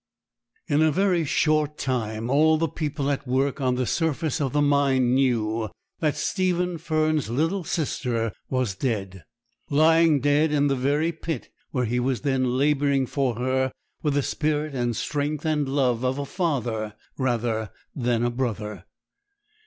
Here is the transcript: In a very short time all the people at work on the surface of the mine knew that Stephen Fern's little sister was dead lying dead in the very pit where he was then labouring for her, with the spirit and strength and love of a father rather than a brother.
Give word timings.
In 0.67 0.81
a 0.81 0.91
very 0.91 1.23
short 1.25 1.77
time 1.77 2.27
all 2.27 2.57
the 2.57 2.67
people 2.67 3.11
at 3.11 3.27
work 3.27 3.61
on 3.61 3.75
the 3.75 3.85
surface 3.85 4.41
of 4.41 4.51
the 4.51 4.59
mine 4.59 5.13
knew 5.13 5.69
that 5.99 6.17
Stephen 6.17 6.79
Fern's 6.79 7.29
little 7.29 7.63
sister 7.63 8.31
was 8.49 8.73
dead 8.73 9.23
lying 9.69 10.19
dead 10.19 10.51
in 10.51 10.65
the 10.65 10.75
very 10.75 11.11
pit 11.11 11.49
where 11.69 11.85
he 11.85 11.99
was 11.99 12.21
then 12.21 12.57
labouring 12.57 13.05
for 13.05 13.35
her, 13.35 13.71
with 14.01 14.15
the 14.15 14.23
spirit 14.23 14.73
and 14.73 14.95
strength 14.95 15.45
and 15.45 15.69
love 15.69 16.03
of 16.03 16.17
a 16.17 16.25
father 16.25 16.95
rather 17.19 17.69
than 17.95 18.23
a 18.23 18.31
brother. 18.31 18.85